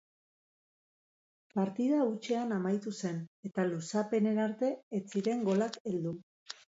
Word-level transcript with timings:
Partida 1.57 1.99
hutsean 2.11 2.55
amaitu 2.55 2.93
zen 3.01 3.19
eta 3.49 3.65
luzapenera 3.67 4.47
arte 4.49 4.71
ez 5.01 5.03
ziren 5.13 5.45
golak 5.51 5.79
heldu. 5.91 6.15